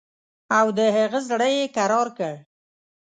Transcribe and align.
او 0.57 0.67
د 0.77 0.79
هغه 0.97 1.19
زړه 1.29 1.47
یې 1.57 1.65
کرار 1.77 2.07
کړ. 2.17 2.33